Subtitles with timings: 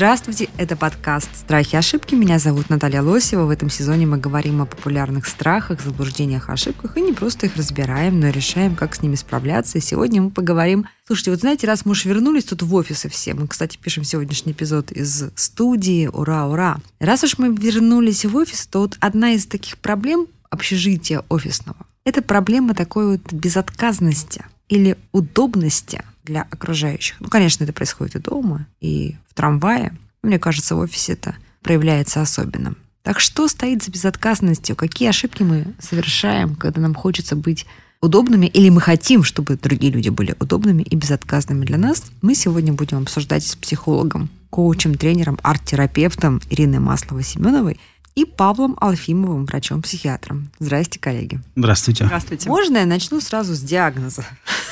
[0.00, 2.14] Здравствуйте, это подкаст «Страхи и ошибки».
[2.14, 3.44] Меня зовут Наталья Лосева.
[3.44, 8.18] В этом сезоне мы говорим о популярных страхах, заблуждениях, ошибках и не просто их разбираем,
[8.18, 9.76] но и решаем, как с ними справляться.
[9.76, 10.86] И сегодня мы поговорим...
[11.06, 14.52] Слушайте, вот знаете, раз мы уж вернулись тут в офисы все, мы, кстати, пишем сегодняшний
[14.52, 16.78] эпизод из студии, ура, ура.
[16.98, 22.22] Раз уж мы вернулись в офис, то вот одна из таких проблем общежития офисного– это
[22.22, 27.16] проблема такой вот безотказности или удобности для окружающих.
[27.20, 29.96] Ну, конечно, это происходит и дома, и в трамвае.
[30.22, 32.76] Мне кажется, в офисе это проявляется особенным.
[33.02, 34.76] Так что стоит за безотказностью?
[34.76, 37.66] Какие ошибки мы совершаем, когда нам хочется быть
[38.00, 42.72] удобными, или мы хотим, чтобы другие люди были удобными и безотказными для нас, мы сегодня
[42.72, 47.78] будем обсуждать с психологом, коучем, тренером, арт-терапевтом Ириной Масловой-Семеновой
[48.14, 50.50] и Павлом Алфимовым, врачом-психиатром.
[50.58, 51.40] Здрасте, коллеги.
[51.56, 52.04] Здравствуйте.
[52.06, 52.48] Здравствуйте.
[52.48, 54.24] Можно я начну сразу с диагноза?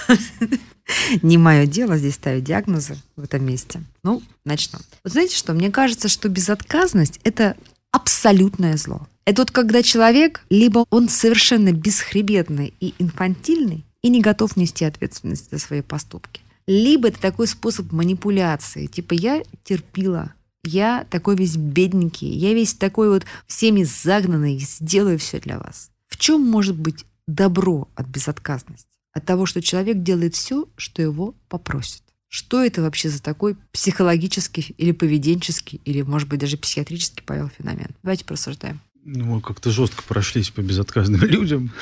[1.23, 3.83] Не мое дело здесь ставить диагнозы в этом месте.
[4.03, 4.79] Ну, начну.
[5.05, 5.53] Вот знаете что?
[5.53, 7.57] Мне кажется, что безотказность– это
[7.93, 9.07] абсолютное зло.
[9.25, 15.51] Это вот когда человек, либо он совершенно бесхребетный и инфантильный, и не готов нести ответственность
[15.51, 16.41] за свои поступки.
[16.67, 18.87] Либо это такой способ манипуляции.
[18.87, 20.33] Типа я терпила,
[20.65, 25.91] я такой весь бедненький, я весь такой вот всеми загнанный, сделаю все для вас.
[26.09, 28.89] В чем может быть добро от безотказности?
[29.13, 32.03] От того, что человек делает все, что его попросят.
[32.29, 37.89] Что это вообще за такой психологический или поведенческий, или, может быть, даже психиатрический, Павел, феномен?
[38.03, 38.81] Давайте просуждаем.
[39.05, 41.73] Ну, мы как-то жестко прошлись по безотказным людям.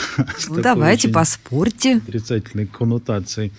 [0.48, 1.96] Ну, давайте, поспорьте.
[1.96, 3.52] Отрицательной коннотацией.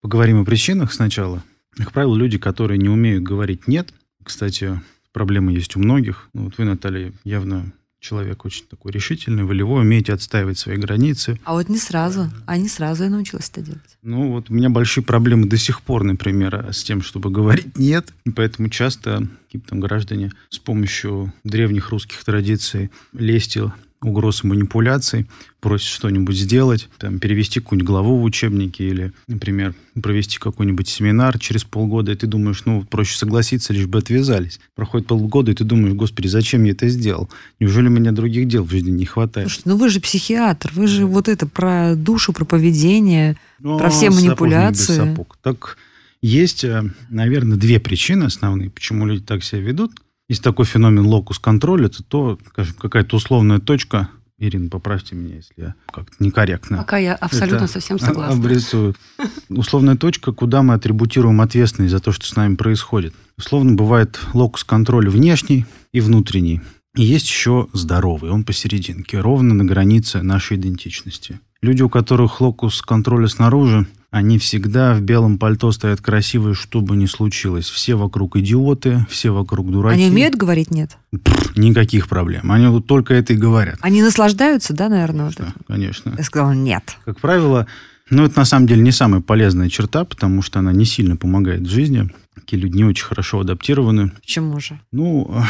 [0.00, 1.42] Поговорим о причинах сначала.
[1.76, 4.80] Как правило, люди, которые не умеют говорить «нет», кстати,
[5.12, 6.28] проблема есть у многих.
[6.32, 11.38] Ну, вот вы, Наталья, явно человек очень такой решительный, волевой, умеете отстаивать свои границы.
[11.44, 12.30] А вот не сразу.
[12.46, 13.98] А не сразу я научилась это делать.
[14.02, 18.12] Ну, вот у меня большие проблемы до сих пор, например, с тем, чтобы говорить «нет».
[18.24, 23.70] И поэтому часто какие-то там граждане с помощью древних русских традиций лести
[24.02, 25.26] угроз манипуляций,
[25.60, 31.64] просит что-нибудь сделать, там, перевести какую-нибудь главу в учебнике или, например, провести какой-нибудь семинар через
[31.64, 34.58] полгода, и ты думаешь, ну, проще согласиться, лишь бы отвязались.
[34.74, 37.28] Проходит полгода, и ты думаешь, господи, зачем я это сделал?
[37.58, 39.48] Неужели у меня других дел в жизни не хватает?
[39.48, 43.90] Слушайте, ну вы же психиатр, вы же вот это про душу, про поведение, Но про
[43.90, 44.96] все сапог без манипуляции.
[44.96, 45.38] сапог.
[45.42, 45.76] Так
[46.22, 49.92] есть, э, наверное, две причины основные, почему люди так себя ведут.
[50.30, 55.52] Есть такой феномен локус контроля, это то, скажем, какая-то условная точка, Ирина, поправьте меня, если
[55.56, 58.38] я как-то некорректно Пока я абсолютно это совсем согласна.
[58.38, 58.94] обрисую.
[59.48, 63.12] Условная точка, куда мы атрибутируем ответственность за то, что с нами происходит.
[63.36, 66.60] Условно бывает локус контроля внешний и внутренний.
[66.94, 71.40] И есть еще здоровый, он посерединке, ровно на границе нашей идентичности.
[71.60, 76.96] Люди, у которых локус контроля снаружи, они всегда в белом пальто стоят красивые, что бы
[76.96, 77.68] ни случилось.
[77.68, 79.94] Все вокруг идиоты, все вокруг дураки.
[79.94, 80.96] Они умеют говорить «нет»?
[81.12, 82.50] Пф, никаких проблем.
[82.50, 83.78] Они вот только это и говорят.
[83.80, 85.26] Они наслаждаются, да, наверное?
[85.26, 85.64] Вот Конечно, это?
[85.72, 86.14] конечно.
[86.18, 86.96] Я сказала «нет».
[87.04, 87.66] Как правило,
[88.10, 91.60] ну, это на самом деле не самая полезная черта, потому что она не сильно помогает
[91.60, 92.10] в жизни.
[92.34, 94.10] Такие люди не очень хорошо адаптированы.
[94.20, 94.80] Почему же?
[94.90, 95.44] Ну,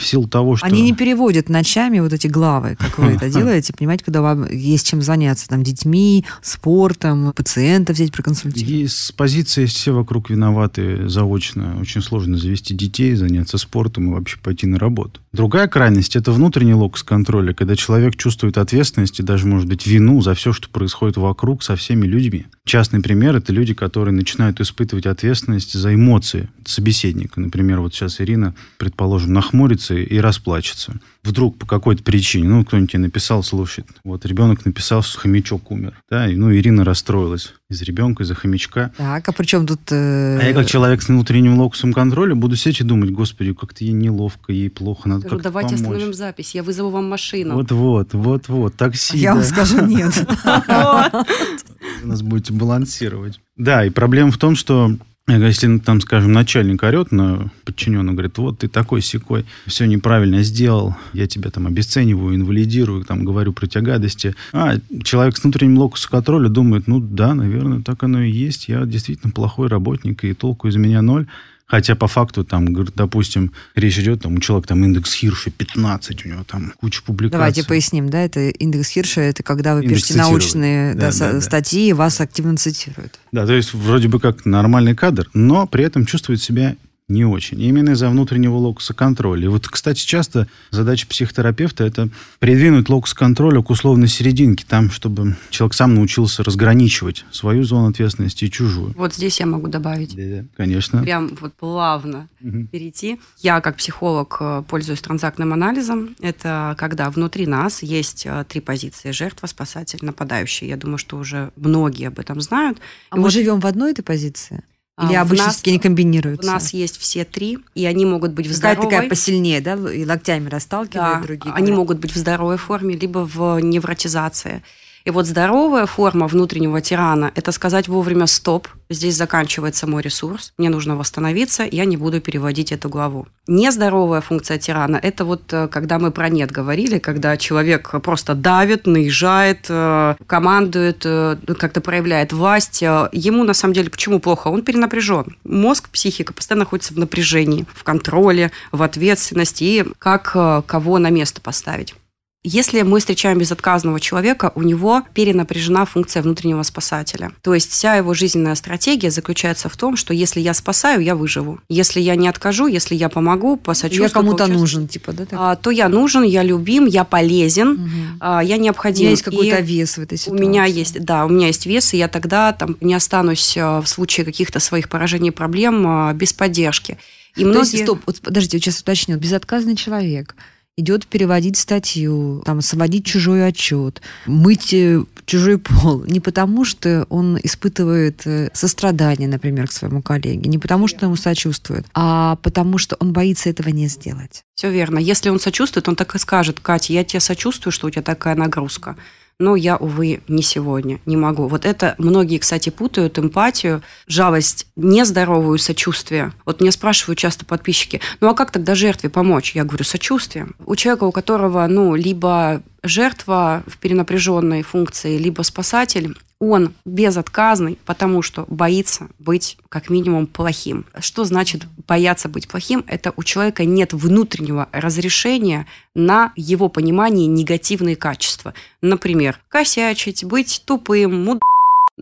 [0.00, 0.66] в силу того, что...
[0.66, 4.86] Они не переводят ночами вот эти главы, как вы это делаете, понимаете, когда вам есть
[4.86, 8.70] чем заняться, там, детьми, спортом, пациентов взять проконсультировать.
[8.72, 11.78] И с позиции все вокруг виноваты заочно.
[11.80, 15.20] Очень сложно завести детей, заняться спортом и вообще пойти на работу.
[15.32, 20.20] Другая крайность– это внутренний локус контроля, когда человек чувствует ответственность и даже, может быть, вину
[20.22, 22.46] за все, что происходит вокруг со всеми людьми.
[22.64, 27.40] Частный пример– это люди, которые начинают испытывать ответственность за эмоции собеседника.
[27.40, 30.94] Например, вот сейчас Ирина, предположим, нахмурится и расплачется.
[31.22, 36.00] Вдруг по какой-то причине, ну, кто-нибудь тебе написал, слушай, вот ребенок написал, что хомячок умер.
[36.10, 38.92] Да, и, ну, Ирина расстроилась из ребенка, из-за хомячка.
[38.96, 39.80] Так, а при чем тут...
[39.90, 43.84] э, А я как человек с внутренним локусом контроля буду сидеть и думать, господи, как-то
[43.84, 45.82] ей неловко, ей плохо, надо как-то давайте помочь.
[45.82, 47.54] остановим запись, я вызову вам машину.
[47.54, 49.18] Вот-вот, вот-вот, такси.
[49.18, 49.48] Я вам да.
[49.48, 50.26] скажу нет.
[52.02, 53.40] Нас будете балансировать.
[53.56, 54.96] Да, и проблема в том, что
[55.28, 60.42] если, ну, там, скажем, начальник орет на подчиненного, говорит, вот ты такой секой, все неправильно
[60.42, 64.34] сделал, я тебя там обесцениваю, инвалидирую, там, говорю про тебя гадости.
[64.52, 64.74] А
[65.04, 69.32] человек с внутренним локусом контроля думает, ну да, наверное, так оно и есть, я действительно
[69.32, 71.26] плохой работник, и толку из меня ноль.
[71.70, 76.28] Хотя по факту там, допустим, речь идет, там у человека там индекс Хирша 15, у
[76.28, 77.38] него там куча публикаций.
[77.38, 81.32] Давайте поясним, да, это индекс Хирша, это когда вы Индекс пишете научные Да, да, да,
[81.34, 81.40] да.
[81.40, 83.20] статьи, и вас активно цитируют.
[83.30, 86.74] Да, то есть вроде бы как нормальный кадр, но при этом чувствует себя
[87.10, 87.60] не очень.
[87.60, 89.44] Именно из-за внутреннего локуса контроля.
[89.44, 92.08] И вот, кстати, часто задача психотерапевта– это
[92.38, 98.44] придвинуть локус контроля к условной серединке, там, чтобы человек сам научился разграничивать свою зону ответственности
[98.46, 98.94] и чужую.
[98.96, 100.14] Вот здесь я могу добавить.
[100.16, 101.02] Да, конечно.
[101.02, 102.68] Прям вот плавно Мгм.
[102.68, 103.20] перейти.
[103.40, 106.16] Я как психолог э, пользуюсь транзактным анализом.
[106.20, 109.10] Это когда внутри нас есть э, три позиции.
[109.10, 110.68] Жертва, спасатель, нападающий.
[110.68, 112.78] Я думаю, что уже многие об этом знают.
[113.10, 114.62] А И мы вот, живем в одной этой позиции?
[115.00, 116.46] А, Или обычно нас- не У комбинируются?
[116.50, 118.90] нас есть все три, и они могут быть в Какая здоровой...
[118.92, 121.52] такая посильнее, да, и локтями расталкивает Да, другие.
[121.54, 121.78] они говорят.
[121.78, 124.62] могут быть в здоровой форме, либо в невротизации.
[125.04, 130.68] И вот здоровая форма внутреннего тирана– это сказать вовремя «стоп», здесь заканчивается мой ресурс, мне
[130.68, 133.26] нужно восстановиться, я не буду переводить эту главу.
[133.46, 138.86] Нездоровая функция тирана– это вот э, когда мы про «нет» говорили, когда человек просто давит,
[138.86, 142.82] наезжает, э, командует, э, как-то проявляет власть.
[142.82, 144.48] Ему, на самом деле, почему плохо?
[144.48, 145.36] Он перенапряжен.
[145.44, 150.32] Мозг, психика постоянно находится в напряжении, в контроле, в ответственности и как
[150.66, 151.94] кого на место поставить.
[152.42, 157.32] Если мы встречаем безотказного человека, у него перенапряжена функция внутреннего спасателя.
[157.42, 161.60] То есть вся его жизненная стратегия заключается в том, что если я спасаю, я выживу.
[161.68, 165.26] Если я не откажу, если я помогу, посочувствую, Я кому-то нужен, типа, да?
[165.26, 165.38] так?
[165.38, 169.00] а, то я нужен, я любим, я полезен, а, я У необходим.
[169.00, 170.42] меня есть какой-то вес в этой у ситуации.
[170.42, 173.86] меня есть, да, у меня есть вес, и я тогда там не останусь а, в
[173.86, 176.96] случае каких-то своих поражений и проблем без поддержки.
[177.36, 177.72] И То многие...
[177.72, 179.18] есть, стоп, вот подождите, вот сейчас уточню.
[179.18, 180.34] Безотказный человек
[180.80, 186.04] идет переводить статью, там, сводить чужой отчет, мыть э, чужой пол.
[186.04, 191.16] Не потому, что он испытывает э, сострадание, например, к своему коллеге, не потому, что ему
[191.16, 194.42] сочувствует, а потому, что он боится этого не сделать.
[194.54, 194.98] Все верно.
[194.98, 198.34] Если он сочувствует, он так и скажет, Катя, я тебе сочувствую, что у тебя такая
[198.34, 198.96] нагрузка.
[199.40, 201.48] Но я, увы, не сегодня, не могу.
[201.48, 206.32] Вот это многие, кстати, путают эмпатию, жалость, нездоровую сочувствие.
[206.44, 209.54] Вот меня спрашивают часто подписчики, ну а как тогда жертве помочь?
[209.54, 210.54] Я говорю, сочувствием.
[210.66, 218.22] У человека, у которого, ну, либо жертва в перенапряженной функции, либо спасатель, он безотказный, потому
[218.22, 220.86] что боится быть как минимум плохим.
[220.98, 222.82] Что значит бояться быть плохим?
[222.88, 228.54] Это у человека нет внутреннего разрешения на его понимание негативные качества.
[228.80, 231.42] Например, косячить, быть тупым, муд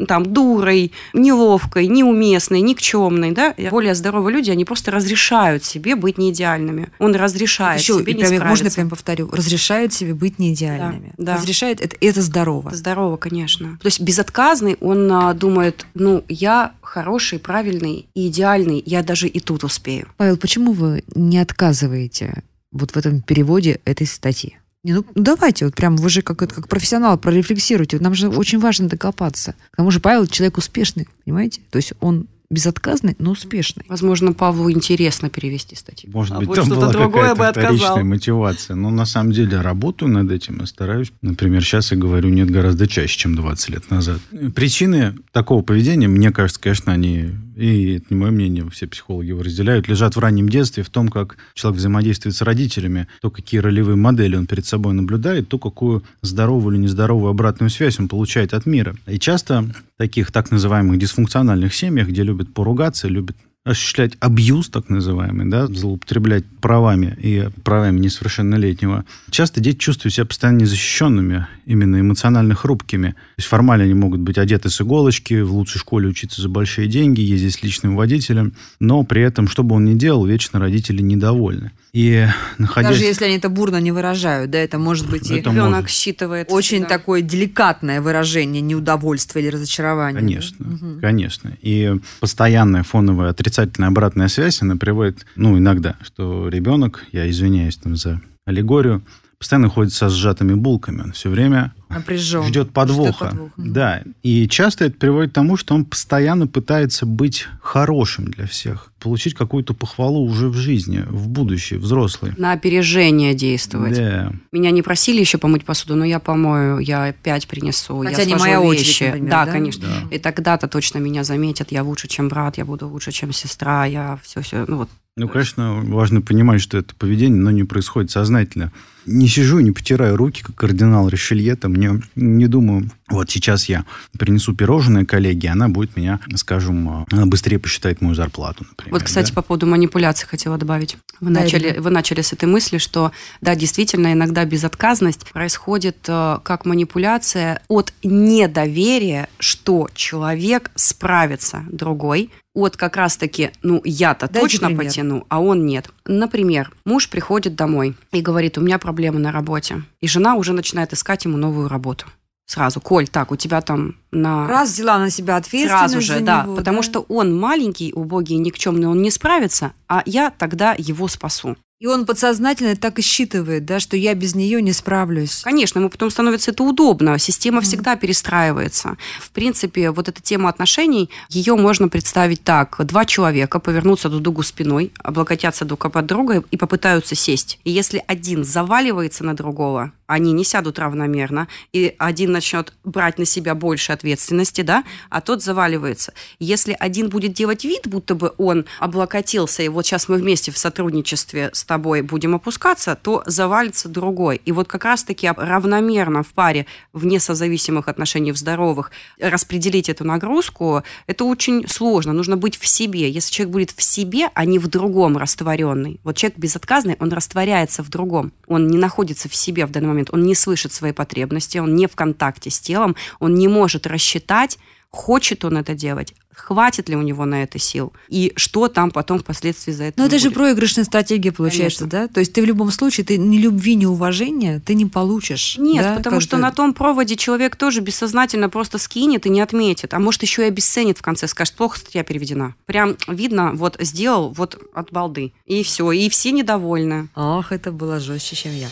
[0.07, 6.89] там, дурой, неловкой, неуместной, никчемной, да, более здоровые люди, они просто разрешают себе быть неидеальными.
[6.99, 8.49] Он разрешает Еще, себе и не прям- справиться.
[8.49, 11.13] можно прям повторю, разрешают себе быть неидеальными.
[11.17, 11.37] Да, да.
[11.37, 12.71] Разрешают, это, это здорово.
[12.75, 13.79] Здорово, конечно.
[13.81, 19.41] То есть безотказный, он а, думает, ну, я хороший, правильный и идеальный, я даже и
[19.41, 20.09] тут успею.
[20.17, 22.43] Павел, почему вы не отказываете
[22.73, 24.57] вот в этом переводе этой статьи?
[24.89, 27.99] Не, ну давайте, вот прям вы же как, это- как профессионал прорефлексируйте.
[27.99, 29.55] Вот Нам же очень важно докопаться.
[29.71, 31.61] К тому же Павел человек успешный, понимаете?
[31.71, 33.85] То есть он безотказный, но успешный.
[33.89, 36.11] Возможно, Павлу интересно перевести статью.
[36.15, 38.75] Может А быть, вот там что-то была другое бы какая-то вторичная мотивация.
[38.77, 41.13] Но на самом деле работаю над этим и стараюсь.
[41.21, 44.21] Например, сейчас я говорю нет гораздо чаще, чем 20 лет назад.
[44.55, 49.43] Причины такого поведения, мне кажется, конечно, они, и это не мое мнение, все психологи его
[49.43, 53.97] разделяют, лежат в раннем детстве, в том, как человек взаимодействует с родителями, то, какие ролевые
[53.97, 58.65] модели он перед собой наблюдает, то, какую здоровую или нездоровую обратную связь он получает от
[58.65, 58.95] мира.
[59.09, 59.65] И часто
[59.97, 63.37] таких так называемых дисфункциональных семьях, где любят поругаться, любят
[63.69, 69.05] осуществлять абьюз, так называемый, да, злоупотреблять правами и правами несовершеннолетнего.
[69.31, 73.09] Часто дети чувствуют себя постоянно незащищенными, именно эмоционально хрупкими.
[73.11, 76.89] То есть формально они могут быть одеты с иголочки, в лучшей школе учиться за большие
[76.89, 81.03] деньги, ездить с личным водителем, но при этом, что бы он ни делал, вечно родители
[81.03, 81.73] недовольны.
[81.93, 82.27] И
[82.59, 82.93] находясь...
[82.93, 85.91] Даже если они это бурно не выражают, да, это может быть и Это Ребенок может.
[85.91, 86.49] считывает.
[86.51, 86.87] очень да.
[86.89, 90.19] такое деликатное выражение неудовольствия или разочарования.
[90.19, 91.01] Конечно, да?
[91.01, 91.53] Конечно.
[91.63, 97.97] И постоянная фоновая отрицательная обратная связь, она приводит, ну, иногда, что ребенок, я извиняюсь там
[97.97, 99.03] за аллегорию,
[99.39, 101.03] постоянно ходит со сжатыми булками.
[101.03, 102.43] Он все время Напряжен.
[102.45, 103.27] ждет подвоха.
[103.27, 103.51] подвох.
[103.57, 103.73] Мгм.
[103.73, 104.03] Да.
[104.23, 109.35] И часто это приводит к тому, что он постоянно пытается быть хорошим для всех, получить
[109.35, 112.33] какую-то похвалу уже в жизни, в будущее, взрослый.
[112.37, 113.97] На опережение действовать.
[113.97, 114.33] Да.
[114.51, 118.35] Меня не просили еще помыть посуду, но я помою, я опять принесу, Хотя я не
[118.35, 119.05] моя очередь, вещи.
[119.05, 119.53] например, да, да?
[119.53, 119.87] конечно.
[119.87, 120.17] Да.
[120.17, 124.19] И тогда-то точно меня заметят, я лучше, чем брат, я буду лучше, чем сестра, я
[124.25, 124.89] все-все, ну вот.
[125.17, 128.71] Ну, конечно, важно понимать, что это поведение, но не происходит сознательно.
[129.09, 133.85] Не сижу, не потираю руки, как кардинал Ришелье, там не, не думаю, вот сейчас я
[134.19, 138.93] принесу пирожное коллеге, она будет меня, скажем, она быстрее посчитает мою зарплату, например.
[138.93, 139.35] Вот, кстати, да?
[139.35, 140.99] по поводу манипуляции хотела добавить.
[141.21, 146.39] Вы, Да, начали, вы начали с этой мысли, что, да, действительно, иногда безотказность происходит э,
[146.43, 154.69] как манипуляция от недоверия, что человек справится другой, от как раз-таки, ну, я-то Дайте точно
[154.69, 154.85] пример.
[154.85, 155.91] потяну, а он нет.
[156.05, 159.83] Например, муж приходит домой и говорит, у меня проблемы на работе.
[160.01, 162.07] И жена уже начинает искать ему новую работу.
[162.47, 164.49] Сразу, Коль, так, у тебя там на...
[164.49, 166.83] Раз взяла на себя ответственность Сразу же, за да, него, потому да?
[166.83, 171.57] что он маленький, убогий, никчемный, он не справится, а я тогда его спасу.
[171.81, 175.43] И он подсознательно так и считывает, да, что я без нее не справлюсь.
[175.45, 178.97] Конечно, ему потом становится это удобно, система всегда перестраивается.
[179.21, 182.85] В принципе, вот эта тема отношений, ее можно представить так.
[182.85, 187.61] Два человека повернутся друг к другу спиной, облокотятся друг под друга и попытаются сесть.
[187.63, 193.27] И если один заваливается на другого, они не сядут равномерно, и один начнет брать на
[193.27, 196.15] себя больше ответственности, да, а тот заваливается.
[196.39, 200.57] Если один будет делать вид, будто бы он облокотился, и вот сейчас мы вместе в
[200.57, 204.41] сотрудничестве с тобой будем опускаться, то завалится другой.
[204.47, 210.83] И вот как раз-таки равномерно в паре, вне созависимых отношений, в здоровых, распределить эту нагрузку,
[211.07, 212.15] это очень сложно.
[212.15, 213.11] Нужно быть в себе.
[213.11, 216.01] Если человек будет в себе, а не в другом растворенный.
[216.03, 218.33] Вот человек безотказный, он растворяется в другом.
[218.47, 219.98] Он не находится в себе в данный момент.
[220.11, 224.59] Он не слышит свои потребности, он не в контакте с телом, он не может рассчитать,
[224.91, 229.19] хочет он это делать, хватит ли у него на это сил, и что там потом
[229.19, 230.39] впоследствии за это Но это же будет.
[230.39, 232.09] проигрышная стратегия получается, да?
[232.09, 235.57] То есть ты в любом случае, ты ни любви, ни уважения ты не получишь.
[235.59, 236.47] Нет, да, потому что как-то.
[236.47, 240.49] на том проводе человек тоже бессознательно просто скинет и не отметит, а может еще и
[240.49, 242.55] обесценит в конце, скажет, плохо статья переведена.
[242.67, 245.33] Прям видно, вот сделал, вот от балды.
[245.45, 247.09] И все, и все недовольны.
[247.15, 248.69] Ох, это было жестче, чем я.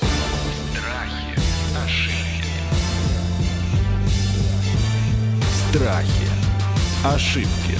[5.70, 6.28] Страхи.
[7.04, 7.78] Ошибки.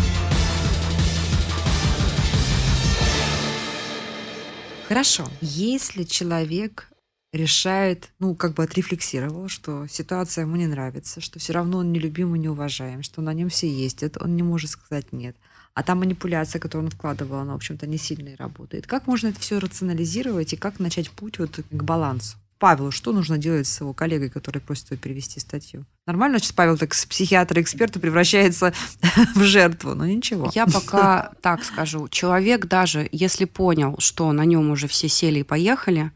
[4.89, 5.27] Хорошо.
[5.41, 6.91] Если человек
[7.33, 12.35] решает, ну, как бы отрефлексировал, что ситуация ему не нравится, что все равно он нелюбим
[12.35, 15.37] и неуважаем, что на нем все это он не может сказать нет.
[15.75, 18.87] А та манипуляция, которую он вкладывал, она, в общем-то, не сильно и работает.
[18.87, 22.37] Как можно это все рационализировать и как начать путь вот к балансу?
[22.59, 25.85] Павелу, что нужно делать с его коллегой, который просит его перевести статью?
[26.07, 28.73] Нормально, сейчас Павел так с психиатра-эксперта превращается
[29.35, 30.51] в жертву, но ничего.
[30.55, 32.09] Я пока так скажу.
[32.09, 36.13] Человек даже, если понял, что на нем уже все сели и поехали,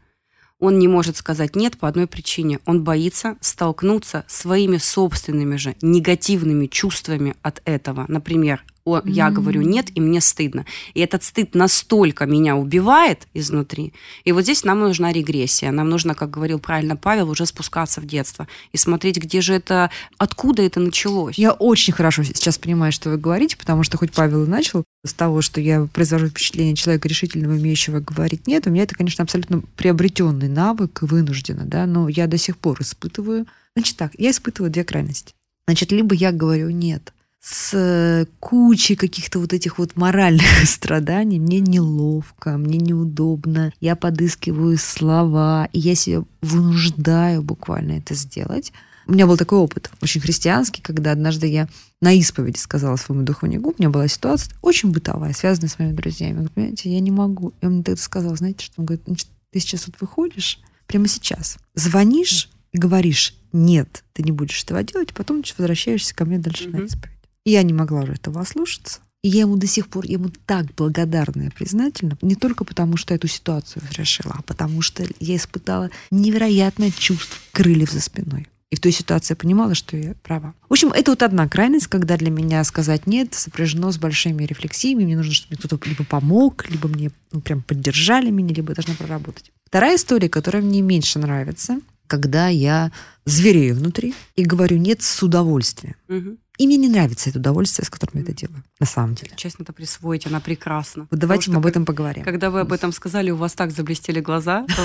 [0.61, 2.59] он не может сказать нет по одной причине.
[2.65, 8.05] Он боится столкнуться своими собственными же негативными чувствами от этого.
[8.07, 9.33] Например, о, я М.
[9.33, 10.65] говорю нет, и мне стыдно.
[10.93, 13.93] И этот стыд настолько меня убивает изнутри.
[14.23, 15.71] И вот здесь нам нужна регрессия.
[15.71, 19.91] Нам нужно, как говорил правильно Павел, уже спускаться в детство и смотреть, где же это,
[20.17, 21.37] откуда это началось.
[21.37, 25.13] Я очень хорошо сейчас понимаю, что вы говорите, потому что хоть Павел и начал с
[25.13, 29.61] того, что я произвожу впечатление человека решительного, умеющего говорить нет, у меня это, конечно, абсолютно
[29.75, 33.45] приобретенный навык, вынужденно, да, но я до сих пор испытываю.
[33.75, 35.33] Значит так, я испытываю две крайности.
[35.67, 41.59] Значит, либо я говорю нет с э, кучей каких-то вот этих вот моральных страданий, мне
[41.59, 48.71] неловко, мне неудобно, я подыскиваю слова, и я себя вынуждаю буквально это сделать.
[49.07, 51.67] У меня был такой опыт, очень христианский, когда однажды я
[52.01, 56.29] на исповеди сказала своему духовнику, у меня была ситуация очень бытовая, связанная с моими друзьями.
[56.29, 57.53] Я говорю, понимаете, я не могу.
[57.61, 61.07] И он мне тогда сказал, знаете, что он говорит, значит, ты сейчас вот выходишь, прямо
[61.07, 66.69] сейчас, звонишь и говоришь, нет, ты не будешь этого делать, потом возвращаешься ко мне дальше
[66.69, 66.85] на Мгм.
[66.85, 67.20] исповедь.
[67.45, 68.99] Я не могла уже этого ослушаться.
[69.23, 73.13] И я ему до сих пор, ему так благодарна и признательна, не только потому, что
[73.13, 78.47] эту ситуацию разрешила, а потому что я испытала невероятное чувство крыльев за спиной.
[78.71, 80.55] И в той ситуации я понимала, что я права.
[80.69, 85.03] В общем, это вот одна крайность, когда для меня сказать «нет» сопряжено с большими рефлексиями.
[85.03, 88.75] Мне нужно, чтобы мне кто-то либо помог, либо мне ну, прям поддержали меня, либо я
[88.75, 89.51] должна проработать.
[89.65, 92.91] Вторая история, которая мне меньше нравится, когда я
[93.25, 95.95] зверею внутри и говорю «нет» с удовольствием.
[96.07, 96.37] Мгм.
[96.61, 99.31] И мне не нравится это удовольствие, с которым я это делаю, на самом деле.
[99.35, 101.07] Честно это присвоить, она прекрасна.
[101.09, 102.23] Вот давайте Потому мы об этом поговорим.
[102.23, 104.67] Когда вы об этом сказали, у вас так заблестели глаза.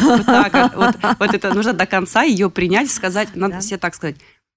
[1.18, 4.16] Вот, это нужно до конца ее принять, сказать, надо себе так сказать.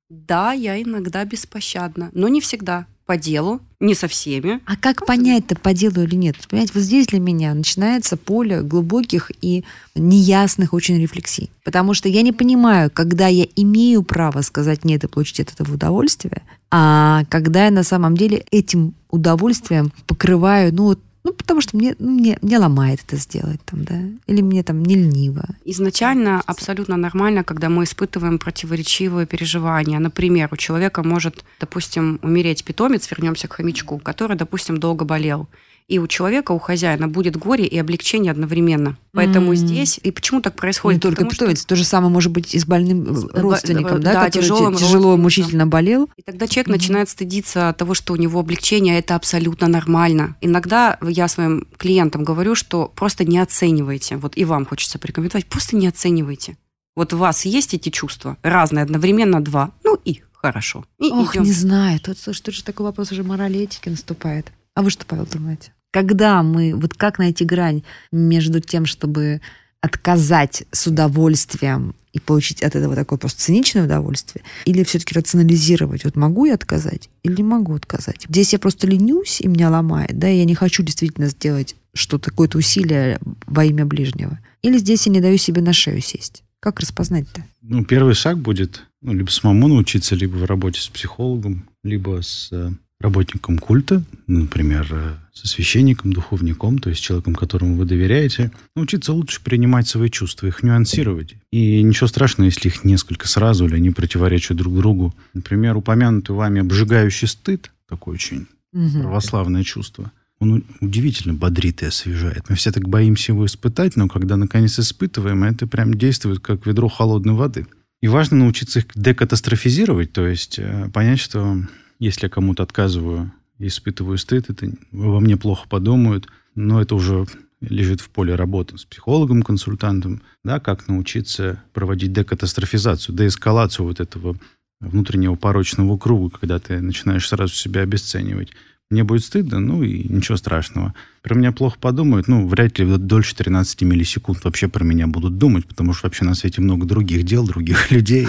[0.09, 2.87] Да, я иногда беспощадна, но не всегда.
[3.09, 4.59] По делу, не со всеми.
[4.67, 6.35] А как понять-то, по делу или нет?
[6.47, 11.49] Понимаете, вот здесь для меня начинается поле глубоких и неясных очень рефлексий.
[11.63, 15.73] Потому что я не понимаю, когда я имею право сказать нет и получить от этого
[15.73, 21.75] удовольствие, а когда я на самом деле этим удовольствием покрываю, ну, вот Ну, потому что
[21.75, 25.45] мне, ну, мне, мне ломает это сделать там, да, или мне там не лениво.
[25.65, 29.99] Изначально абсолютно нормально, когда мы испытываем противоречивые переживания.
[29.99, 35.47] Например, у человека может, допустим, умереть питомец, вернемся к хомячку, который, допустим, долго болел.
[35.89, 38.95] И у человека, у хозяина будет горе и облегчение одновременно.
[39.11, 39.55] Поэтому М.
[39.55, 39.99] здесь...
[40.03, 40.97] И почему так происходит?
[40.97, 43.41] не только Потому что- питомец, то же самое может быть и с больным С- э,
[43.41, 46.07] родственником, да, да, который тяжелым тяжело, мучительно болел.
[46.15, 46.73] И тогда человек Мгм.
[46.77, 50.35] начинает стыдиться того, что у него облегчение, а это абсолютно нормально.
[50.41, 54.17] Иногда я своим клиентам говорю, что просто не оценивайте.
[54.17, 56.55] Вот и вам хочется порекомендовать, просто не оценивайте.
[56.95, 59.71] Вот у вас есть эти чувства, разные, одновременно два.
[59.83, 60.85] Ну и хорошо.
[60.99, 61.43] И Ох, идем.
[61.45, 61.99] не знаю.
[61.99, 64.51] Тут, слушай, тут же такой вопрос уже морали этики наступает.
[64.75, 65.73] А вы что, Павел, думаете?
[65.91, 69.41] Когда мы, вот как найти грань между тем, чтобы
[69.81, 76.15] отказать с удовольствием и получить от этого такое просто циничное удовольствие, или все-таки рационализировать, вот
[76.15, 78.25] могу я отказать или не могу отказать.
[78.27, 82.29] Здесь я просто ленюсь, и меня ломает, да, и я не хочу действительно сделать что-то,
[82.29, 84.39] какое-то усилие во имя ближнего.
[84.61, 86.43] Или здесь я не даю себе на шею сесть.
[86.59, 87.45] Как распознать-то?
[87.61, 92.49] Ну, первый шаг будет ну, либо самому научиться, либо в работе с психологом, либо с
[92.51, 98.51] э, работником культа, ну, например, э, со священником, духовником, то есть человеком, которому вы доверяете,
[98.75, 101.35] научиться лучше принимать свои чувства, их нюансировать.
[101.51, 105.15] И ничего страшного, если их несколько сразу или они противоречат друг другу.
[105.33, 109.01] Например, упомянутый вами обжигающий стыд, такой очень Мгм.
[109.01, 110.11] православное чувство.
[110.39, 112.49] Он удивительно бодрит и освежает.
[112.49, 116.87] Мы все так боимся его испытать, но когда наконец испытываем, это прям действует как ведро
[116.87, 117.65] холодной воды.
[118.01, 121.57] И важно научиться их декатастрофизировать, то есть э, понять, что
[121.99, 127.25] если я кому-то отказываю и испытываю стыд, это во мне плохо подумают, но это уже
[127.61, 134.37] лежит в поле работы с психологом, консультантом, да, как научиться проводить декатастрофизацию, деэскалацию вот этого
[134.79, 138.51] внутреннего порочного круга, когда ты начинаешь сразу себя обесценивать.
[138.91, 140.95] Мне будет стыдно, ну и ничего страшного.
[141.21, 145.67] Про меня плохо подумают, ну, вряд ли дольше 13 миллисекунд вообще про меня будут думать,
[145.67, 148.27] потому что вообще на свете много других дел, других людей.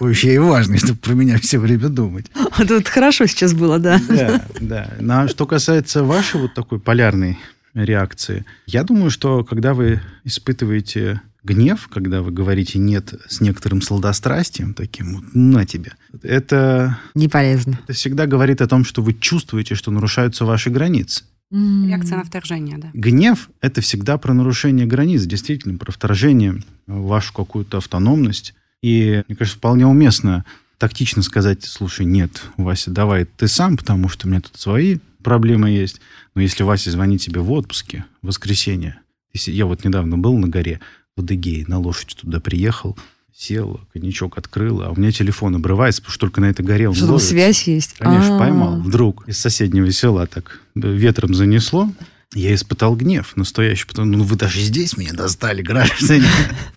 [0.00, 2.26] уж я и важный, чтобы про меня все время думать.
[2.58, 4.00] Вот это хорошо сейчас было, да.
[4.08, 4.90] Да, да.
[4.98, 7.38] Ну, а что касается вашей вот такой полярной
[7.74, 14.74] реакции, я думаю, что когда вы испытываете гнев, когда вы говорите «нет» с некоторым сладострастием,
[14.74, 15.92] таким вот «на тебе»,
[16.22, 17.78] это, Не полезно.
[17.84, 21.24] это всегда говорит о том, что вы чувствуете, что нарушаются ваши границы.
[21.50, 22.90] Реакция на вторжение, да.
[22.94, 28.54] Гнев– это всегда про нарушение границ, действительно, про вторжение в вашу какую-то автономность.
[28.82, 30.44] И, мне кажется, вполне уместно
[30.78, 35.70] тактично сказать, слушай, нет, Вася, давай ты сам, потому что у меня тут свои проблемы
[35.70, 36.00] есть.
[36.34, 39.00] Но если Вася звонит тебе в отпуске, в воскресенье,
[39.32, 40.80] если я вот недавно был на горе
[41.16, 42.96] в Адыгее, на лошадь туда приехал,
[43.34, 46.94] сел, коньячок открыл, а у меня телефон обрывается, потому что только на этой горе он
[46.94, 47.30] Что там ловится.
[47.30, 47.94] связь есть?
[47.98, 48.38] Конечно, А.
[48.38, 48.80] поймал.
[48.80, 51.90] Вдруг из соседнего села так ветром занесло.
[52.32, 56.24] Я испытал гнев настоящий, потому ну вы даже здесь меня достали, граждане.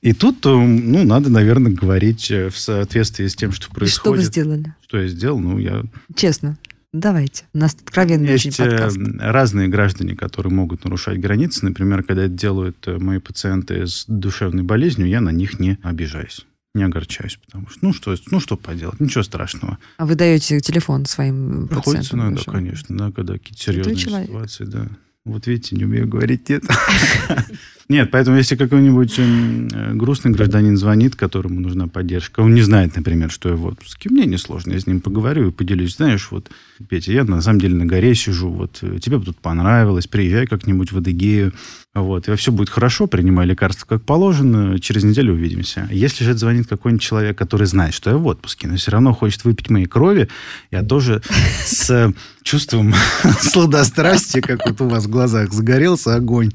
[0.02, 3.72] И тут, э, ну, надо, наверное, говорить э, в соответствии с тем, что И Что
[3.74, 4.26] вы происходит.
[4.26, 4.74] сделали?
[4.82, 5.40] Что я сделал?
[5.40, 5.84] Ну, я...
[6.16, 6.58] Честно.
[6.94, 7.46] Давайте.
[7.54, 8.98] У нас откровенный Есть э, подкаст.
[9.20, 11.66] разные граждане, которые могут нарушать границы.
[11.66, 16.46] Например, когда это делают э, мои пациенты с душевной болезнью, я на них не обижаюсь.
[16.76, 19.80] Не огорчаюсь, потому что, ну что, ну что поделать, ничего страшного.
[19.98, 22.54] А вы даете телефон своим Приходится пациентам иногда, вашим?
[22.54, 24.88] конечно, да, когда какие-то серьезные ситуации, да.
[25.26, 26.64] Вот видите, не умею говорить нет.
[27.90, 32.96] Нет, поэтому если какой-нибудь м, э, грустный гражданин звонит, которому нужна поддержка, он не знает,
[32.96, 35.98] например, что я в отпуске, мне несложно, я с ним поговорю и поделюсь.
[35.98, 36.50] Знаешь, вот,
[36.88, 40.92] Петя, я на самом деле на горе сижу, вот, э, тебе тут понравилось, приезжай как-нибудь
[40.92, 41.54] в Адыгею,
[41.94, 45.88] вот, и все будет хорошо, принимай лекарства как положено, через неделю увидимся.
[45.92, 49.44] Если же звонит какой-нибудь человек, который знает, что я в отпуске, но все равно хочет
[49.44, 50.28] выпить моей крови,
[50.72, 51.22] я тоже
[51.66, 52.96] с чувством
[53.42, 56.52] сладострастия, как вот у вас в глазах загорелся огонь,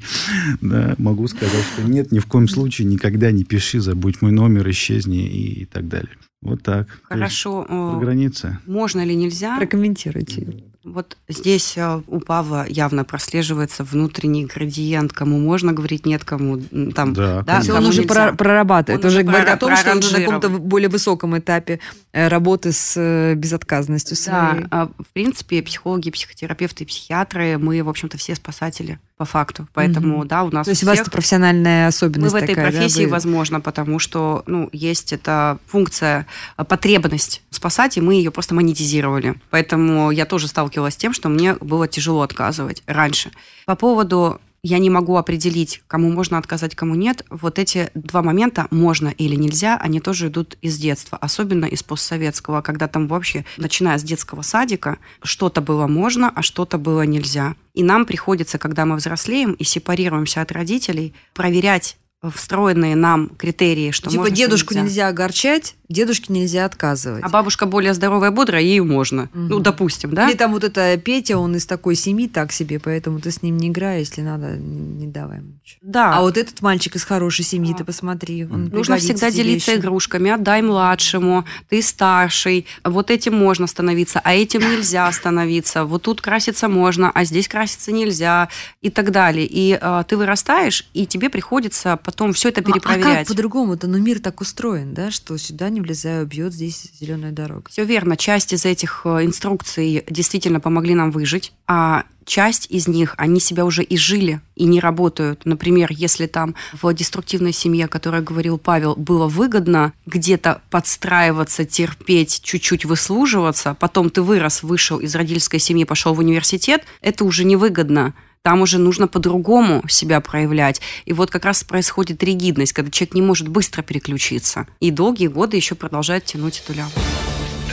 [0.59, 4.69] да, могу сказать, что нет, ни в коем случае никогда не пиши, забудь мой номер,
[4.69, 6.11] исчезни и, и так далее.
[6.41, 6.87] Вот так.
[7.03, 7.63] Хорошо.
[7.67, 8.59] Про э, границы.
[8.65, 9.57] Можно или нельзя?
[9.57, 10.63] Прокомментируйте.
[10.85, 16.57] Вот здесь э, у Павла явно прослеживается внутренний градиент, кому можно говорить, нет, кому
[16.95, 17.13] там.
[17.13, 18.27] Да, да, есть он кому уже нельзя.
[18.27, 21.81] про- прорабатывает, Он уже говорит о том, что он уже на каком-то более высоком этапе
[22.13, 24.65] э, работы с безотказностью Да, своей.
[24.71, 29.67] а, в принципе, психологи, психотерапевты, психиатры, мы, в общем-то, все спасатели по факту.
[29.73, 30.27] Поэтому, Мгм.
[30.29, 32.71] да, у нас То есть у у вас это профессиональная мы особенность в этой такая,
[32.71, 36.25] да, профессии, вы- возможно, потому что, ну, есть эта функция,
[36.57, 39.35] э, потребность спасать, и мы ее просто монетизировали.
[39.49, 43.31] Поэтому я тоже сталкивалась с тем, что мне было тяжело отказывать раньше.
[43.65, 47.23] По поводу я не могу определить, кому можно отказать, кому нет.
[47.29, 52.61] Вот эти два момента, можно или нельзя, они тоже идут из детства, особенно из постсоветского,
[52.61, 57.55] когда там вообще, начиная с детского садика, что-то было можно, а что-то было нельзя.
[57.73, 64.09] И нам приходится, когда мы взрослеем и сепарируемся от родителей, проверять встроенные нам критерии, что
[64.09, 67.23] типа можно, дедушку нельзя огорчать, дедушке нельзя отказывать.
[67.23, 69.29] А бабушка более здоровая, бодрая, ей можно.
[69.33, 69.47] Мгм.
[69.47, 70.29] Ну, допустим, да?
[70.29, 73.57] Или там вот это Петя, он из такой семьи так себе, поэтому ты с ним
[73.57, 75.79] не играй, если надо, не давай ему ничего.
[75.81, 76.17] Да.
[76.17, 79.79] А вот этот мальчик из хорошей семьи, ты посмотри, он Нужно всегда делиться еще.
[79.79, 80.31] игрушками.
[80.31, 82.65] Отдай младшему, ты старший.
[82.83, 85.85] Вот этим можно становиться, а этим нельзя становиться.
[85.85, 88.49] Вот тут краситься можно, а здесь краситься нельзя
[88.81, 89.45] и так далее.
[89.49, 93.27] И э, ты вырастаешь, и тебе приходится потом все это Ну, А как перепроверять.
[93.27, 93.87] по-другому-то?
[93.87, 97.69] Ну, мир так устроен, да, что сюда не влезаю, бьет здесь зеленая дорога.
[97.69, 98.17] Все верно.
[98.17, 103.65] Часть из этих э, инструкций действительно помогли нам выжить, а часть из них, они себя
[103.65, 105.45] уже изжили и не работают.
[105.45, 112.41] Например, если там в деструктивной семье, о которой говорил Павел, было выгодно где-то подстраиваться, терпеть,
[112.43, 118.13] чуть-чуть выслуживаться, потом ты вырос, вышел из родительской семьи, пошел в университет, это уже невыгодно.
[118.41, 120.81] Там уже нужно по-другому себя проявлять.
[121.05, 124.65] И вот как раз происходит ригидность, когда человек не может быстро переключиться.
[124.79, 126.99] И долгие годы еще продолжает тянуть эту лямку.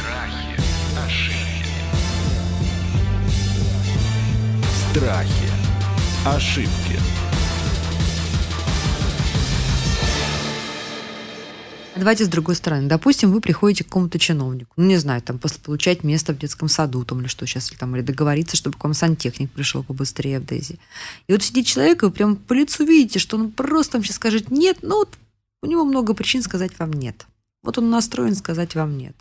[0.03, 0.61] Страхи,
[1.07, 1.71] ошибки,
[4.93, 5.51] Страхи.
[6.25, 7.06] Ошибки.
[11.97, 12.89] Давайте с другой стороны.
[12.89, 16.69] Допустим, вы приходите к какому-то чиновнику, ну, не знаю, там, после получать место в детском
[16.69, 20.41] саду, там, или что сейчас, или, там, или договориться, чтобы к вам сантехник пришел побыстрее
[20.41, 20.79] в Дейзи.
[21.27, 24.17] И вот сидит человек, и вы прям по лицу видите, что он просто вам сейчас
[24.17, 25.17] скажет «нет», ну, вот
[25.63, 27.27] у него много причин сказать вам «нет».
[27.63, 29.17] Вот он настроен сказать вам «нет».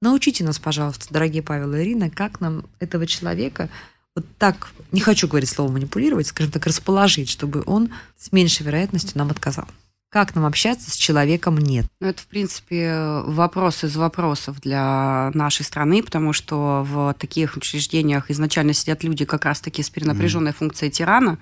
[0.00, 3.68] Научите нас, пожалуйста, дорогие Павел и Ирина, как нам этого человека
[4.14, 9.16] вот так, не хочу говорить слово манипулировать, скажем так, расположить, чтобы он с меньшей вероятностью
[9.16, 9.66] нам отказал.
[10.12, 11.86] Как нам общаться с человеком «нет»?
[12.00, 18.30] Ну, это, в принципе, вопрос из вопросов для нашей страны, потому что в таких учреждениях
[18.30, 21.38] изначально сидят люди как раз-таки с перенапряженной функцией тирана,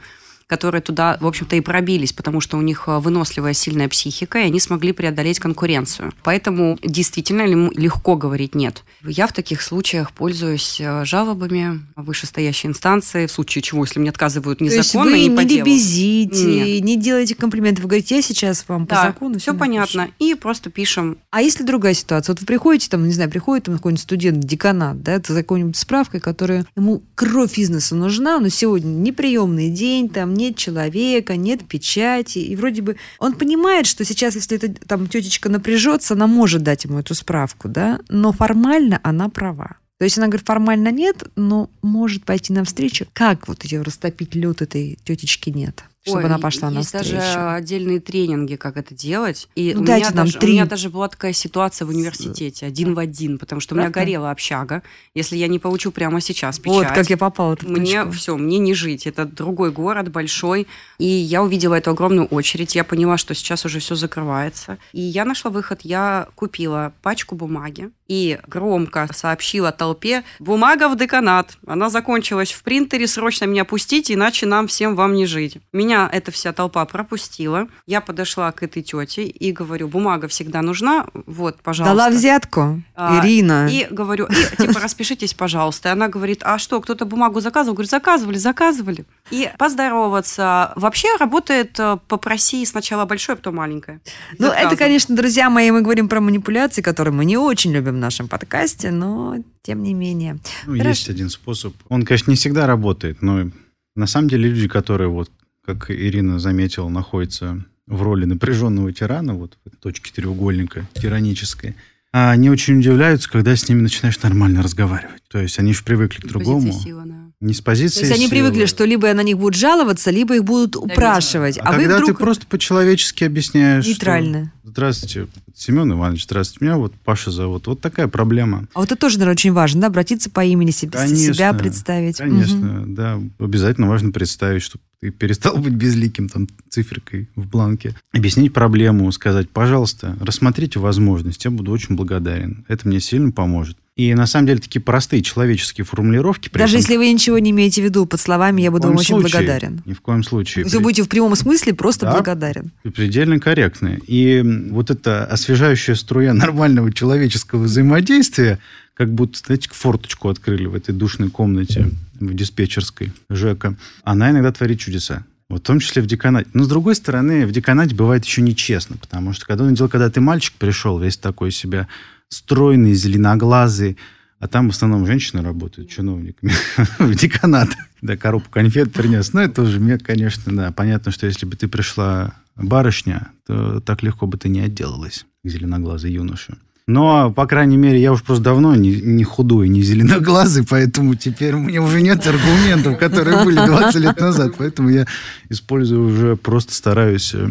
[0.50, 4.42] которые туда, в общем-то, и пробились, потому что у них э, выносливая, сильная психика, и
[4.46, 6.12] они смогли преодолеть конкуренцию.
[6.24, 8.82] Поэтому действительно легко говорить «нет».
[9.04, 14.60] Я в таких случаях пользуюсь э, жалобами вышестоящей инстанции, в случае чего, если мне отказывают
[14.60, 15.66] незаконно То есть и вы по не делу.
[15.66, 17.82] лебезите, не делаете комплименты.
[17.82, 20.02] Вы говорите, я сейчас вам по Да, закону все понятно.
[20.02, 20.14] напишу».
[20.18, 22.32] И просто пишем А если другая ситуация?
[22.32, 25.76] Вот вы приходите, там, не знаю, приходит там какой-нибудь студент, деканат, да, это за какой-нибудь
[25.76, 31.66] справкой, которая ему кровь из носа нужна, но сегодня неприемный день, там нет человека, нет
[31.68, 36.62] печати, и вроде бы он понимает, что сейчас, если эта там тетечка напряжется, она может
[36.62, 39.76] дать ему эту справку, да, но формально она права.
[39.98, 43.07] То есть она говорит, формально нет, но может пойти навстречу.
[43.12, 45.85] Как вот ее растопить лед этой тетечки нет?
[46.02, 47.16] Чтобы Ой, она пошла есть навстречу.
[47.16, 49.48] даже отдельные тренинги, как это делать.
[49.54, 50.52] И Ну, у, дайте меня нам даже, у три.
[50.52, 54.30] меня даже была такая ситуация в университете, один в один, потому что у меня горела
[54.30, 54.82] общага.
[55.14, 58.12] Если я не получу прямо сейчас печать, Вот как я попала мне точку.
[58.12, 59.06] все, мне не жить.
[59.06, 60.66] Это другой город, большой.
[60.98, 62.74] И я увидела эту огромную очередь.
[62.74, 64.78] Я поняла, что сейчас уже все закрывается.
[64.92, 65.80] И я нашла выход.
[65.82, 71.58] Я купила пачку бумаги и громко сообщила толпе «Бумага в деканат».
[71.66, 73.06] Она закончилась в принтере.
[73.06, 75.58] Срочно меня пустите, иначе нам всем вам не жить.
[75.72, 77.68] Меня эта вся толпа пропустила.
[77.87, 81.07] Я подошла к этой тете и говорю, бумага всегда нужна.
[81.26, 81.96] Вот, пожалуйста.
[81.96, 83.68] Дала взятку, А, Ирина.
[83.70, 85.88] И говорю, и, типа, распишитесь, пожалуйста.
[85.88, 87.74] И она говорит, а что, кто-то бумагу заказывал?
[87.74, 89.05] Говорю, заказывали, заказывали.
[89.31, 90.72] И поздороваться.
[90.76, 94.00] Вообще работает э, попроси сначала большое, а потом маленькое.
[94.38, 97.98] Ну, это, конечно, друзья мои, мы говорим про манипуляции, которые мы не очень любим в
[97.98, 100.38] нашем подкасте, но тем не менее.
[100.66, 100.88] Ну, Хорошо.
[100.88, 101.74] есть один способ.
[101.88, 103.50] Он, конечно, не всегда работает, но
[103.96, 105.31] на самом деле люди, которые, вот,
[105.74, 111.76] как Ирина заметила, находятся в роли напряженного тирана, вот в точке треугольника тиранической,
[112.12, 115.22] а они очень удивляются, когда с ними начинаешь нормально разговаривать.
[115.28, 116.66] То есть они же привыкли к другому.
[116.66, 117.19] Позиция силы, да.
[117.40, 118.31] Не с То позиции есть они силы.
[118.31, 121.57] привыкли, что либо на них будут жаловаться, либо их будут упрашивать.
[121.59, 124.53] А, А, вы когда вдруг ты просто по-человечески объясняешь, что нейтрально.
[124.62, 125.26] Здравствуйте,
[125.57, 127.66] Семен Иванович, здравствуйте, меня вот Паша зовут.
[127.66, 128.66] Вот такая проблема.
[128.74, 132.18] А вот это тоже, наверное, очень важно, да, обратиться по имени себе, Конечно, себя представить.
[132.18, 132.94] Конечно, Мгм.
[132.94, 133.18] да.
[133.38, 137.94] Обязательно важно представить, чтобы ты перестал быть безликим там циферкой в бланке.
[138.12, 142.66] Объяснить проблему, сказать, пожалуйста, рассмотрите возможность, я буду очень благодарен.
[142.68, 143.79] Это мне сильно поможет.
[144.00, 146.48] И на самом деле такие простые человеческие формулировки.
[146.48, 148.96] при Даже этом если вы ничего не имеете в виду под словами, я буду вам
[148.96, 149.82] очень случае- благодарен.
[149.84, 150.64] Ни в коем случае.
[150.64, 152.12] Вы будете в прямом смысле просто Да.
[152.12, 152.70] благодарен.
[152.94, 154.00] предельно корректные.
[154.06, 158.58] И вот эта освежающая струя нормального человеческого взаимодействия,
[158.94, 164.78] как будто, знаете, форточку открыли в этой душной комнате в диспетчерской ЖЭКа, она иногда творит
[164.80, 165.24] чудеса.
[165.50, 166.48] Вот в том числе в деканате.
[166.54, 170.20] Но, с другой стороны, в деканате бывает еще нечестно, потому что когда, дело, когда ты
[170.22, 171.86] мальчик пришел, весь такой себя
[172.30, 173.98] стройный, зеленоглазый,
[174.38, 176.52] а там в основном женщины работают чиновниками
[176.98, 177.68] в деканат.
[178.00, 179.34] Да, коробку конфет принес.
[179.34, 180.72] Ну, это уже мне, конечно, да.
[180.72, 186.12] Понятно, что если бы ты пришла барышня, то так легко бы ты не отделалась зеленоглазой
[186.12, 186.56] юноше.
[186.86, 191.54] Но, по крайней мере, я уж просто давно не, не худой, не зеленоглазый, поэтому теперь
[191.54, 194.54] у меня уже нет аргументов, которые были 20 лет назад.
[194.58, 195.06] Поэтому я
[195.50, 197.48] использую уже, просто стараюсь э,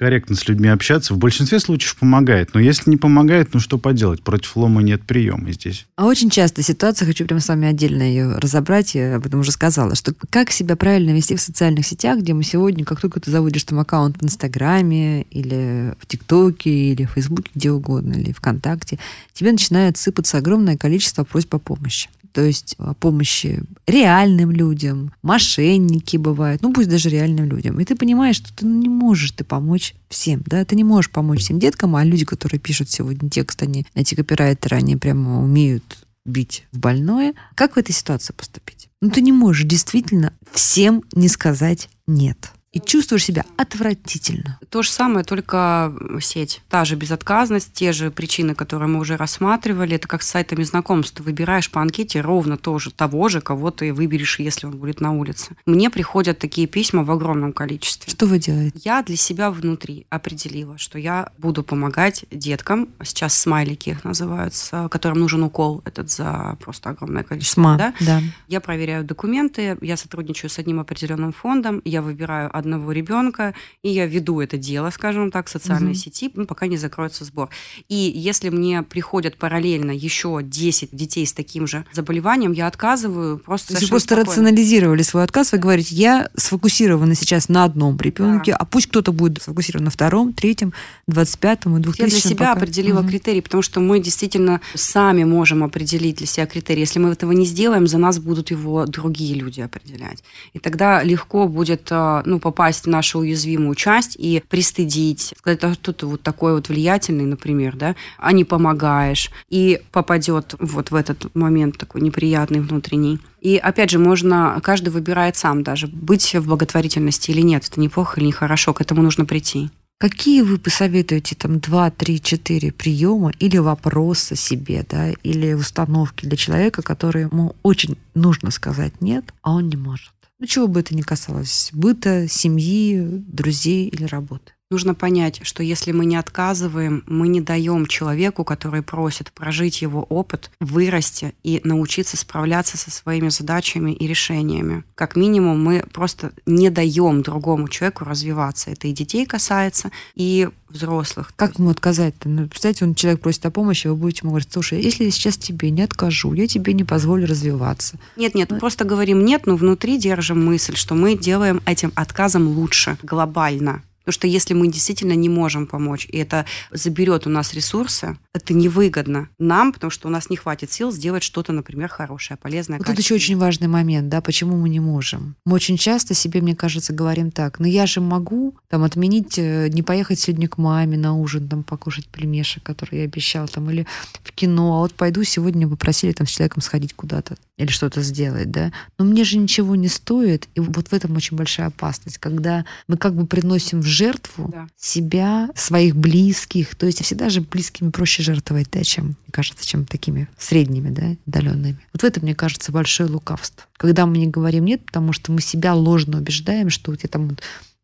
[0.00, 1.12] корректно с людьми общаться.
[1.12, 2.54] В большинстве случаев помогает.
[2.54, 4.22] Но если не помогает, ну что поделать?
[4.22, 5.86] Против лома нет приема здесь.
[5.96, 9.52] А очень часто ситуация, хочу прям с вами отдельно ее разобрать, я об этом уже
[9.52, 13.30] сказала, что как себя правильно вести в социальных сетях, где мы сегодня, как только ты
[13.30, 18.98] заводишь там аккаунт в Инстаграме или в ТикТоке или в Фейсбуке, где угодно, или ВКонтакте,
[19.34, 26.16] тебе начинает сыпаться огромное количество просьб о помощи то есть о помощи реальным людям, мошенники
[26.16, 27.80] бывают, ну пусть даже реальным людям.
[27.80, 31.40] И ты понимаешь, что ты не можешь ты помочь всем, да, ты не можешь помочь
[31.40, 36.66] всем деткам, а люди, которые пишут сегодня текст, они, эти копирайтеры, они прямо умеют бить
[36.72, 37.34] в больное.
[37.54, 38.88] Как в этой ситуации поступить?
[39.00, 44.58] Ну, ты не можешь действительно всем не сказать «нет» и чувствуешь себя отвратительно.
[44.68, 46.62] То же самое, только сеть.
[46.68, 49.96] Та же безотказность, те же причины, которые мы уже рассматривали.
[49.96, 51.16] Это как с сайтами знакомств.
[51.16, 55.12] Ты выбираешь по анкете ровно тоже, того же, кого ты выберешь, если он будет на
[55.12, 55.56] улице.
[55.66, 58.10] Мне приходят такие письма в огромном количестве.
[58.10, 58.78] Что вы делаете?
[58.84, 62.88] Я для себя внутри определила, что я буду помогать деткам.
[63.02, 67.60] Сейчас смайлики их называются, которым нужен укол этот за просто огромное количество.
[67.60, 67.94] СМА, да?
[68.00, 68.22] да.
[68.46, 74.06] Я проверяю документы, я сотрудничаю с одним определенным фондом, я выбираю одного ребенка, и я
[74.06, 75.94] веду это дело, скажем так, в социальной Мгм.
[75.96, 77.48] сети, ну, пока не закроется сбор.
[77.88, 83.74] И если мне приходят параллельно еще 10 детей с таким же заболеванием, я отказываю просто
[83.74, 84.30] То есть просто спокойно.
[84.30, 89.42] рационализировали свой отказ, вы говорите, я сфокусирована сейчас на одном ребенке, а пусть кто-то будет
[89.42, 90.72] сфокусирован на втором, третьем,
[91.06, 92.20] двадцать пятом и Я двухтысячном.
[92.20, 92.52] для себя пока.
[92.60, 93.08] определила Мгм.
[93.08, 96.80] критерии, потому что мы действительно сами можем определить для себя критерии.
[96.80, 100.22] Если мы этого не сделаем, за нас будут его другие люди определять.
[100.52, 105.74] И тогда легко будет э, ну, попасть в нашу уязвимую часть и пристыдить, сказать, а
[105.74, 110.96] что ты вот такой вот влиятельный, например, да, а не помогаешь, и попадет вот в
[110.96, 113.20] этот момент такой неприятный внутренний.
[113.40, 117.68] И опять же, можно, каждый выбирает сам даже, быть в благотворительности или нет.
[117.68, 119.70] Это неплохо или нехорошо, к этому нужно прийти.
[119.98, 126.36] Какие вы посоветуете там два, три, четыре приема или вопроса себе, да, или установки для
[126.36, 130.10] человека, который ему очень нужно сказать нет, а он не может?
[130.40, 134.54] Ну, чего бы это ни касалось, быта, семьи, друзей или работы.
[134.72, 140.04] Нужно понять, что если мы не отказываем, мы не даем человеку, который просит прожить его
[140.04, 144.84] опыт, вырасти и научиться справляться со своими задачами и решениями.
[144.94, 148.70] Как минимум, мы просто не даем другому человеку развиваться.
[148.70, 151.32] Это и детей касается, и взрослых.
[151.34, 152.28] Как ему отказать-то?
[152.28, 155.36] Ну, представьте, он человек просит о помощи, вы будете ему говорить, слушай, если я сейчас
[155.36, 157.98] тебе не откажу, я тебе не позволю развиваться.
[158.14, 162.98] Нет, нет, просто говорим нет, но внутри держим мысль, что мы делаем этим отказом лучше,
[163.02, 163.82] глобально.
[164.10, 168.54] Потому что если мы действительно не можем помочь, и это заберет у нас ресурсы, это
[168.54, 172.78] невыгодно нам, потому что у нас не хватит сил сделать что-то, например, хорошее, полезное.
[172.78, 175.36] Вот это еще очень важный момент, да, почему мы не можем.
[175.44, 179.68] Мы очень часто себе, мне кажется, говорим так, ну я же могу там отменить, э,
[179.68, 183.86] не поехать сегодня к маме на ужин, там покушать пельмешек, который я обещал, там, или
[184.24, 188.50] в кино, а вот пойду сегодня попросили там с человеком сходить куда-то или что-то сделать,
[188.50, 188.72] да.
[188.98, 192.96] Но мне же ничего не стоит, и вот в этом очень большая опасность, когда мы
[192.96, 194.66] как бы приносим в жертву Да.
[194.76, 199.84] себя, своих близких, то есть всегда же близкими проще жертвовать, да, чем, мне кажется, чем
[199.84, 201.78] такими средними, да, отдаленными.
[201.92, 203.64] Вот в этом, мне кажется, большое лукавство.
[203.76, 207.36] Когда мы не говорим нет, потому что мы себя ложно убеждаем, что вот я там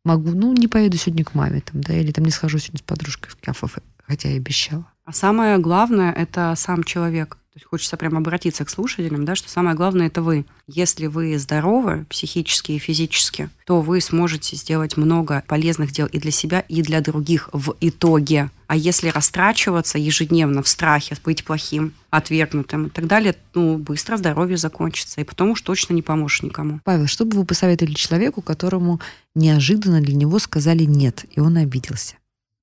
[0.05, 2.83] могу, ну, не поеду сегодня к маме, там, да, или там не схожу сегодня с
[2.83, 3.67] подружкой в кафе,
[4.07, 4.87] хотя и обещала.
[5.05, 7.39] А самое главное– это сам человек.
[7.57, 10.45] То есть хочется прямо обратиться к слушателям, да, что самое главное– это вы.
[10.67, 16.33] Если вы здоровы психически и физически, то вы сможете сделать много полезных дел и для
[16.33, 18.51] себя, и для других в итоге.
[18.67, 24.59] А если растрачиваться ежедневно в страхе, быть плохим, отвергнутым и так далее, ну, быстро здоровье
[24.59, 26.81] закончится, и потом уж точно не поможешь никому.
[26.85, 29.01] Павел, что бы вы посоветовали человеку, которому
[29.35, 32.17] неожиданно для него сказали нет, и он обиделся?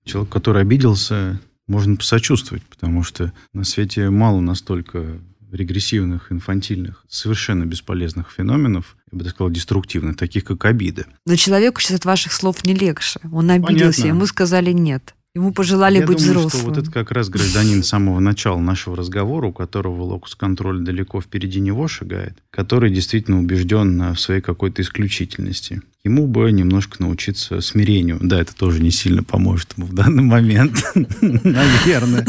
[0.05, 5.19] Человек, который обиделся, можно посочувствовать, потому что на свете мало настолько
[5.51, 11.05] регрессивных, инфантильных, совершенно бесполезных феноменов, я бы так сказал, деструктивных, таких как обида.
[11.25, 13.19] Но человеку сейчас от ваших слов не легче.
[13.31, 14.17] Он обиделся, Понятно.
[14.17, 15.15] ему сказали нет.
[15.35, 16.61] Ему пожелали Я быть думаю, взрослым.
[16.61, 21.21] что вот это как раз гражданин с самого начала нашего разговора, у которого локус-контроль далеко
[21.21, 25.81] впереди него шагает, который действительно убежден в своей какой-то исключительности.
[26.03, 28.19] Ему бы немножко научиться смирению.
[28.21, 30.83] Да, это тоже не сильно поможет ему в данный момент,
[31.21, 32.27] наверное.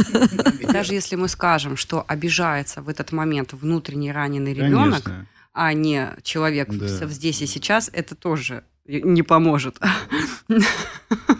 [0.72, 5.10] Даже если мы скажем, что обижается в этот момент внутренне раненый ребенок,
[5.52, 9.78] а не человек здесь и сейчас, это тоже не поможет.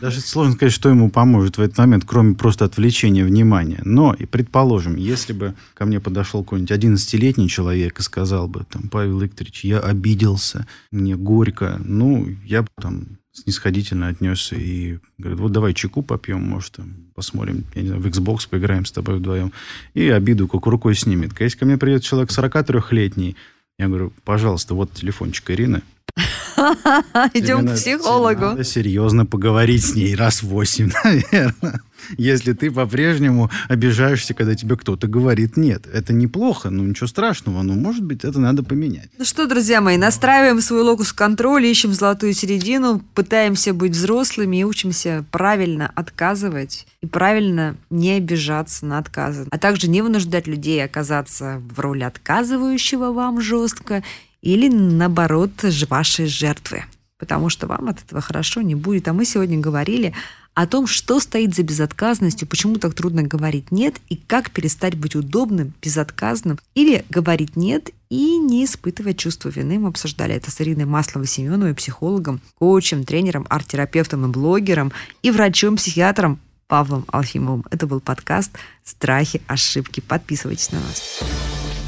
[0.00, 3.80] Даже сложно сказать, что ему поможет в этот момент, кроме просто отвлечения внимания.
[3.84, 8.88] Но, и предположим, если бы ко мне подошел какой-нибудь 11-летний человек и сказал бы, там,
[8.88, 15.52] Павел Викторович, я обиделся, мне горько, ну, я бы там снисходительно отнесся и говорит, вот
[15.52, 19.52] давай чеку попьем, может, там, посмотрим, я не знаю, в Xbox поиграем с тобой вдвоем,
[19.92, 21.38] и обиду как рукой снимет.
[21.40, 23.36] Если ко мне придет человек 43-летний,
[23.78, 25.82] я говорю, пожалуйста, вот телефончик Ирины,
[27.34, 28.40] Идем к психологу.
[28.40, 31.80] Надо серьезно поговорить с ней раз восемь, наверное.
[32.18, 35.86] Если ты по-прежнему обижаешься, когда тебе кто-то говорит нет.
[35.92, 37.62] Это неплохо, но ничего страшного.
[37.62, 39.08] Но, может быть, это надо поменять.
[39.18, 44.64] Ну что, друзья мои, настраиваем свой локус контроля, ищем золотую середину, пытаемся быть взрослыми и
[44.64, 51.62] учимся правильно отказывать и правильно не обижаться на отказы, а также не вынуждать людей оказаться
[51.74, 54.02] в роли отказывающего вам жестко
[54.44, 55.52] или, наоборот,
[55.88, 56.84] вашей жертвы,
[57.18, 59.08] потому что вам от этого хорошо не будет.
[59.08, 60.12] А мы сегодня говорили
[60.52, 65.16] о том, что стоит за безотказностью, почему так трудно говорить «нет» и как перестать быть
[65.16, 69.78] удобным, безотказным или говорить «нет» и не испытывать чувство вины.
[69.78, 77.06] Мы обсуждали это с Ириной Масловой-Семеновой, психологом, коучем, тренером, арт-терапевтом и блогером и врачом-психиатром Павлом
[77.08, 77.64] Алфимовым.
[77.70, 78.52] Это был подкаст
[78.84, 80.00] «Страхи, ошибки».
[80.00, 81.20] Подписывайтесь на нас.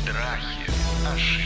[0.02, 0.70] Страхи,
[1.06, 1.45] ошибки,